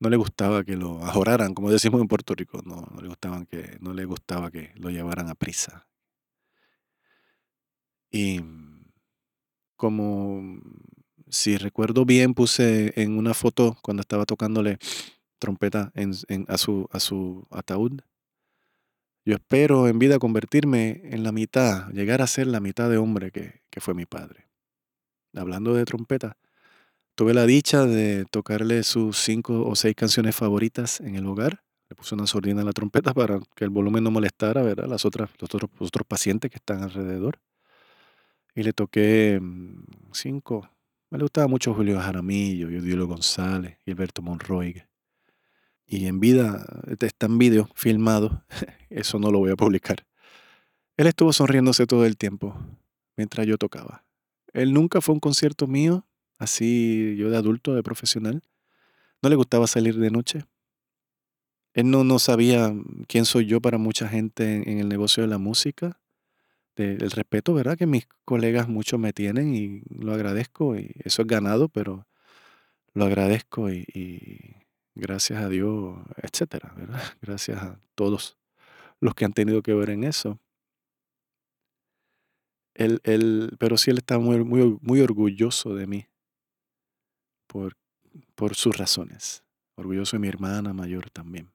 no 0.00 0.10
le 0.10 0.16
gustaba 0.16 0.64
que 0.64 0.76
lo 0.76 1.04
ajoraran, 1.04 1.54
como 1.54 1.70
decimos 1.70 2.00
en 2.00 2.08
Puerto 2.08 2.34
Rico, 2.34 2.60
no, 2.64 2.86
no 2.92 3.00
le 3.00 3.08
gustaban 3.08 3.46
que, 3.46 3.78
no 3.80 3.94
le 3.94 4.04
gustaba 4.04 4.50
que 4.50 4.72
lo 4.76 4.90
llevaran 4.90 5.28
a 5.28 5.34
prisa. 5.34 5.86
Y 8.10 8.40
como 9.76 10.60
si 11.28 11.56
recuerdo 11.56 12.04
bien, 12.04 12.34
puse 12.34 12.92
en 13.00 13.16
una 13.18 13.34
foto 13.34 13.76
cuando 13.82 14.00
estaba 14.00 14.24
tocándole 14.24 14.78
trompeta 15.38 15.92
en, 15.94 16.12
en- 16.28 16.46
a, 16.48 16.58
su, 16.58 16.88
a 16.92 17.00
su 17.00 17.46
ataúd. 17.50 18.00
Yo 19.28 19.34
espero 19.34 19.88
en 19.88 19.98
vida 19.98 20.18
convertirme 20.18 21.02
en 21.04 21.22
la 21.22 21.32
mitad, 21.32 21.90
llegar 21.90 22.22
a 22.22 22.26
ser 22.26 22.46
la 22.46 22.60
mitad 22.60 22.88
de 22.88 22.96
hombre 22.96 23.30
que, 23.30 23.60
que 23.68 23.78
fue 23.78 23.92
mi 23.92 24.06
padre. 24.06 24.48
Hablando 25.34 25.74
de 25.74 25.84
trompeta, 25.84 26.38
tuve 27.14 27.34
la 27.34 27.44
dicha 27.44 27.84
de 27.84 28.24
tocarle 28.24 28.82
sus 28.84 29.18
cinco 29.18 29.68
o 29.68 29.76
seis 29.76 29.94
canciones 29.94 30.34
favoritas 30.34 31.00
en 31.00 31.14
el 31.14 31.26
hogar. 31.26 31.62
Le 31.90 31.94
puse 31.94 32.14
una 32.14 32.26
sordina 32.26 32.62
a 32.62 32.64
la 32.64 32.72
trompeta 32.72 33.12
para 33.14 33.38
que 33.54 33.64
el 33.64 33.70
volumen 33.70 34.02
no 34.02 34.10
molestara, 34.10 34.62
¿verdad? 34.62 34.86
Las 34.88 35.04
otras, 35.04 35.28
los 35.38 35.54
otros, 35.54 36.06
pacientes 36.08 36.50
que 36.50 36.56
están 36.56 36.82
alrededor. 36.82 37.38
Y 38.54 38.62
le 38.62 38.72
toqué 38.72 39.38
mm, 39.42 39.82
cinco. 40.12 40.70
Me 41.10 41.18
gustaba 41.18 41.48
mucho 41.48 41.74
Julio 41.74 42.00
Jaramillo, 42.00 42.70
Yudilo 42.70 43.06
González, 43.06 43.76
Gilberto 43.84 44.22
Monroy. 44.22 44.82
Y 45.90 46.06
en 46.06 46.20
vida, 46.20 46.66
este 46.88 47.06
está 47.06 47.26
en 47.26 47.38
vídeo 47.38 47.70
filmado, 47.74 48.44
eso 48.90 49.18
no 49.18 49.30
lo 49.30 49.38
voy 49.38 49.50
a 49.50 49.56
publicar. 49.56 50.06
Él 50.98 51.06
estuvo 51.06 51.32
sonriéndose 51.32 51.86
todo 51.86 52.04
el 52.04 52.18
tiempo 52.18 52.54
mientras 53.16 53.46
yo 53.46 53.56
tocaba. 53.56 54.04
Él 54.52 54.74
nunca 54.74 55.00
fue 55.00 55.14
un 55.14 55.20
concierto 55.20 55.66
mío, 55.66 56.06
así 56.36 57.16
yo 57.16 57.30
de 57.30 57.38
adulto, 57.38 57.74
de 57.74 57.82
profesional. 57.82 58.42
No 59.22 59.30
le 59.30 59.36
gustaba 59.36 59.66
salir 59.66 59.96
de 59.96 60.10
noche. 60.10 60.44
Él 61.72 61.90
no, 61.90 62.04
no 62.04 62.18
sabía 62.18 62.74
quién 63.06 63.24
soy 63.24 63.46
yo 63.46 63.60
para 63.62 63.78
mucha 63.78 64.08
gente 64.08 64.56
en, 64.70 64.78
el 64.78 64.88
negocio 64.88 65.22
de 65.22 65.28
la 65.28 65.38
música. 65.38 66.00
De- 66.76 66.94
el 66.94 67.10
respeto, 67.12 67.54
¿verdad? 67.54 67.78
Que 67.78 67.86
mis 67.86 68.06
colegas 68.26 68.68
muchos 68.68 69.00
me 69.00 69.12
tienen 69.14 69.54
y 69.54 69.82
lo 69.88 70.12
agradezco. 70.12 70.76
Y 70.76 70.90
eso 71.04 71.22
es 71.22 71.28
ganado, 71.28 71.68
pero 71.68 72.06
lo 72.92 73.04
agradezco 73.04 73.70
y 73.70 73.86
gracias 74.98 75.42
a 75.42 75.48
Dios, 75.48 75.96
etcétera. 76.16 76.74
Gracias 77.22 77.62
a 77.62 77.80
todos 77.94 78.36
los 79.00 79.14
que 79.14 79.24
han 79.24 79.32
tenido 79.32 79.62
que 79.62 79.74
ver 79.74 79.90
en 79.90 80.04
eso. 80.04 80.38
Él, 82.74 83.00
él, 83.04 83.56
pero 83.58 83.76
sí 83.76 83.90
él 83.90 83.98
está 83.98 84.18
muy, 84.18 84.44
muy, 84.44 84.78
muy 84.80 85.00
orgulloso 85.00 85.74
de 85.74 85.86
mí 85.86 86.06
por, 87.46 87.76
por 88.34 88.54
sus 88.54 88.76
razones. 88.76 89.42
Orgulloso 89.76 90.16
de 90.16 90.20
mi 90.20 90.28
hermana 90.28 90.72
mayor 90.72 91.10
también. 91.10 91.50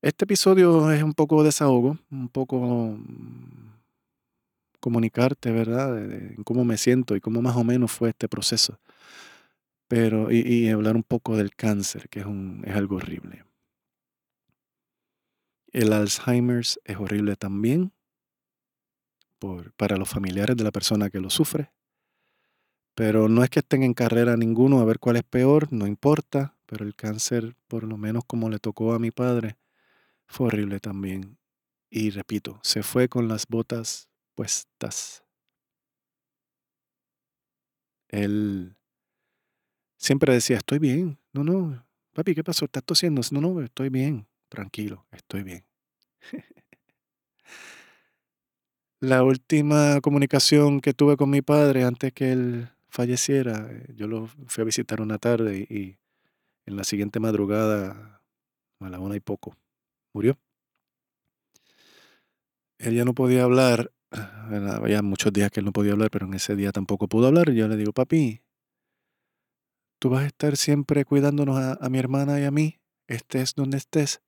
Este 0.00 0.24
episodio 0.24 0.92
es 0.92 1.02
un 1.02 1.12
poco 1.12 1.42
desahogo, 1.42 1.98
un 2.10 2.28
poco 2.28 2.96
mm, 2.96 3.72
comunicarte, 4.80 5.50
¿verdad? 5.50 5.94
De 5.94 6.36
cómo 6.44 6.64
me 6.64 6.78
siento 6.78 7.16
y 7.16 7.20
cómo 7.20 7.42
más 7.42 7.56
o 7.56 7.64
menos 7.64 7.90
fue 7.90 8.10
este 8.10 8.28
proceso. 8.28 8.78
Pero, 9.88 10.30
y, 10.30 10.68
hablar 10.68 10.96
un 10.96 11.02
poco 11.02 11.36
del 11.36 11.54
cáncer, 11.54 12.10
que 12.10 12.20
es, 12.20 12.26
algo 12.76 12.96
horrible. 12.96 13.44
El 15.72 15.92
Alzheimer's 15.92 16.78
es 16.84 16.96
horrible 16.98 17.36
también 17.36 17.92
para 19.76 19.96
los 19.96 20.08
familiares 20.08 20.56
de 20.56 20.64
la 20.64 20.72
persona 20.72 21.10
que 21.10 21.20
lo 21.20 21.30
sufre. 21.30 21.72
Pero 22.94 23.28
no 23.28 23.44
es 23.44 23.50
que 23.50 23.60
estén 23.60 23.82
en 23.82 23.94
carrera 23.94 24.36
ninguno 24.36 24.80
a 24.80 24.84
ver 24.84 24.98
cuál 24.98 25.16
es 25.16 25.22
peor, 25.22 25.72
no 25.72 25.86
importa. 25.86 26.56
Pero 26.66 26.84
el 26.84 26.94
cáncer, 26.94 27.56
por 27.66 27.84
lo 27.84 27.96
menos 27.96 28.24
como 28.26 28.50
le 28.50 28.58
tocó 28.58 28.92
a 28.92 28.98
mi 28.98 29.10
padre, 29.10 29.56
fue 30.26 30.48
horrible 30.48 30.80
también. 30.80 31.38
Y 31.88 32.10
repito, 32.10 32.60
se 32.62 32.82
fue 32.82 33.08
con 33.08 33.28
las 33.28 33.46
botas 33.46 34.10
puestas. 34.34 35.24
Él 38.08 38.77
siempre 39.98 40.32
decía, 40.32 40.56
estoy 40.56 40.78
bien. 40.78 41.18
No, 41.32 41.44
no, 41.44 41.84
papi, 42.14 42.34
¿qué 42.34 42.42
pasó? 42.42 42.64
¿Estás 42.64 42.84
tosiendo? 42.84 43.20
No, 43.32 43.40
no, 43.40 43.60
estoy 43.60 43.90
bien. 43.90 44.26
Tranquilo, 44.48 45.04
estoy 45.12 45.42
bien. 45.42 45.64
La 49.00 49.22
última 49.22 50.00
comunicación 50.00 50.80
que 50.80 50.92
tuve 50.92 51.16
con 51.16 51.30
mi 51.30 51.40
padre 51.42 51.84
antes 51.84 52.12
que 52.12 52.32
él 52.32 52.68
falleciera, 52.88 53.68
eh, 53.70 53.92
yo 53.94 54.08
lo 54.08 54.26
fui 54.26 54.62
a 54.62 54.64
visitar 54.64 55.00
una 55.00 55.18
tarde 55.18 55.58
y, 55.58 55.98
en 56.66 56.76
la 56.76 56.84
siguiente 56.84 57.20
madrugada, 57.20 58.22
a 58.80 58.88
la 58.88 58.98
una 58.98 59.14
y 59.14 59.20
poco, 59.20 59.54
murió. 60.12 60.36
Él 62.78 62.94
ya 62.94 63.04
no 63.04 63.14
podía 63.14 63.44
hablar, 63.44 63.92
había 64.10 65.02
muchos 65.02 65.32
días 65.32 65.50
que 65.50 65.60
él 65.60 65.66
no 65.66 65.72
podía 65.72 65.92
hablar, 65.92 66.10
pero 66.10 66.26
en 66.26 66.34
ese 66.34 66.56
día 66.56 66.72
tampoco 66.72 67.08
pudo 67.08 67.28
hablar. 67.28 67.50
Y 67.50 67.56
yo 67.56 67.68
le 67.68 67.76
digo, 67.76 67.92
papi, 67.92 68.40
tú 69.98 70.10
vas 70.10 70.24
a 70.24 70.26
estar 70.26 70.56
siempre 70.56 71.04
cuidándonos 71.04 71.58
a, 71.58 71.88
mi 71.88 71.98
hermana 71.98 72.40
y 72.40 72.44
a 72.44 72.50
mí, 72.50 72.80
estés 73.06 73.54
donde 73.54 73.78
estés. 73.78 74.22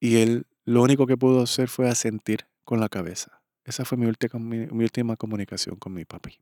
Y 0.00 0.16
él 0.16 0.46
lo 0.64 0.82
único 0.82 1.06
que 1.06 1.16
pudo 1.16 1.42
hacer 1.42 1.68
fue 1.68 1.88
asentir 1.88 2.46
con 2.64 2.80
la 2.80 2.88
cabeza. 2.88 3.42
Esa 3.64 3.84
fue 3.84 3.98
mi 3.98 4.06
última, 4.06 4.38
mi 4.38 4.84
última 4.84 5.16
comunicación 5.16 5.76
con 5.76 5.94
mi 5.94 6.04
papi. 6.04 6.38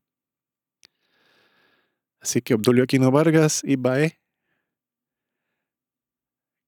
Así 2.19 2.41
que 2.41 2.53
Obdulio 2.53 2.83
Aquino 2.85 3.11
Vargas 3.11 3.61
y 3.65 3.75
Bae, 3.75 4.19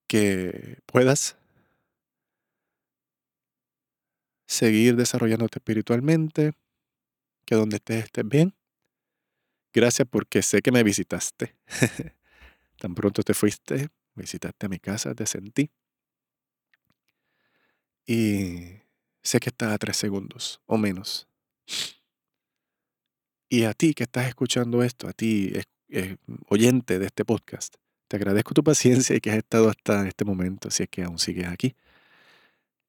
que 0.06 0.78
puedas 0.86 1.36
seguir 4.46 4.96
desarrollándote 4.96 5.58
espiritualmente, 5.58 6.52
que 7.44 7.54
donde 7.54 7.76
estés 7.76 8.04
estés 8.04 8.28
bien. 8.28 8.55
Gracias 9.76 10.08
porque 10.08 10.40
sé 10.40 10.62
que 10.62 10.72
me 10.72 10.82
visitaste. 10.82 11.54
Tan 12.80 12.94
pronto 12.94 13.22
te 13.22 13.34
fuiste, 13.34 13.90
visitaste 14.14 14.64
a 14.64 14.68
mi 14.70 14.78
casa, 14.78 15.14
te 15.14 15.26
sentí. 15.26 15.70
Y 18.06 18.80
sé 19.22 19.38
que 19.38 19.50
estás 19.50 19.74
a 19.74 19.76
tres 19.76 19.98
segundos 19.98 20.62
o 20.64 20.78
menos. 20.78 21.28
Y 23.50 23.64
a 23.64 23.74
ti 23.74 23.92
que 23.92 24.04
estás 24.04 24.26
escuchando 24.28 24.82
esto, 24.82 25.08
a 25.08 25.12
ti 25.12 25.52
eh, 25.90 26.16
oyente 26.48 26.98
de 26.98 27.04
este 27.04 27.26
podcast, 27.26 27.74
te 28.08 28.16
agradezco 28.16 28.54
tu 28.54 28.64
paciencia 28.64 29.14
y 29.14 29.20
que 29.20 29.30
has 29.30 29.36
estado 29.36 29.68
hasta 29.68 30.08
este 30.08 30.24
momento, 30.24 30.70
si 30.70 30.84
es 30.84 30.88
que 30.88 31.02
aún 31.02 31.18
sigues 31.18 31.48
aquí. 31.48 31.76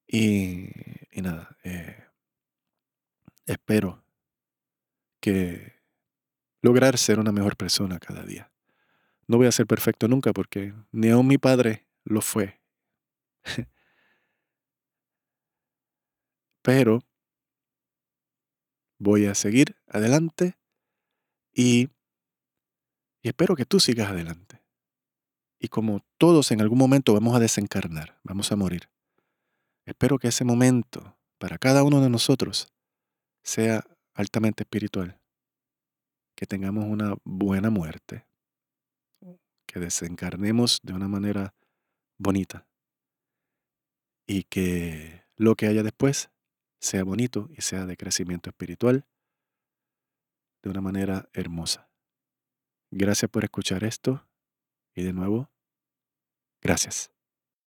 Y, 0.07 0.69
y 1.11 1.21
nada, 1.21 1.57
eh, 1.65 2.05
espero 3.45 4.05
que 5.19 5.76
lograr 6.67 6.97
ser 6.97 7.17
una 7.17 7.31
mejor 7.31 7.55
persona 7.55 7.97
cada 7.97 8.23
día. 8.23 8.51
No 9.25 9.37
voy 9.37 9.47
a 9.47 9.53
ser 9.53 9.65
perfecto 9.67 10.09
nunca 10.09 10.33
porque 10.33 10.73
ni 10.91 11.09
aun 11.09 11.25
mi 11.25 11.37
padre 11.37 11.87
lo 12.03 12.19
fue. 12.19 12.59
Pero 16.61 16.99
voy 18.99 19.27
a 19.27 19.33
seguir 19.33 19.77
adelante 19.87 20.57
y, 21.53 21.89
y 23.21 23.29
espero 23.29 23.55
que 23.55 23.65
tú 23.65 23.79
sigas 23.79 24.09
adelante. 24.09 24.61
Y 25.59 25.69
como 25.69 26.05
todos 26.17 26.51
en 26.51 26.59
algún 26.59 26.79
momento 26.79 27.13
vamos 27.13 27.33
a 27.33 27.39
desencarnar, 27.39 28.19
vamos 28.23 28.51
a 28.51 28.57
morir, 28.57 28.89
espero 29.85 30.19
que 30.19 30.27
ese 30.27 30.43
momento 30.43 31.17
para 31.37 31.57
cada 31.57 31.83
uno 31.83 32.01
de 32.01 32.09
nosotros 32.09 32.67
sea 33.41 33.85
altamente 34.13 34.63
espiritual. 34.63 35.17
Que 36.37 36.45
tengamos 36.45 36.85
una 36.85 37.15
buena 37.25 37.69
muerte. 37.69 38.25
Que 39.65 39.79
desencarnemos 39.79 40.79
de 40.83 40.93
una 40.93 41.09
manera 41.09 41.55
bonita. 42.17 42.65
Y 44.25 44.43
que 44.43 45.25
lo 45.35 45.55
que 45.55 45.67
haya 45.67 45.83
después 45.83 46.29
sea 46.79 47.03
bonito 47.03 47.49
y 47.51 47.61
sea 47.61 47.85
de 47.85 47.97
crecimiento 47.97 48.51
espiritual 48.51 49.05
de 50.61 50.69
una 50.69 50.81
manera 50.81 51.27
hermosa. 51.33 51.89
Gracias 52.91 53.29
por 53.31 53.43
escuchar 53.43 53.83
esto 53.83 54.27
y 54.95 55.03
de 55.03 55.13
nuevo, 55.13 55.49
gracias. 56.61 57.11